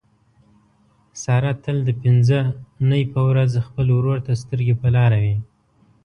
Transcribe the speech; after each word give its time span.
ساره 1.23 1.51
تل 1.63 1.77
د 1.87 1.89
پینځه 2.01 2.39
نۍ 2.89 3.03
په 3.13 3.19
ورخ 3.27 3.51
خپل 3.67 3.87
ورور 3.95 4.17
ته 4.25 4.33
سترګې 4.43 4.75
په 4.81 4.87
لاره 4.95 5.17
وي. 5.23 5.37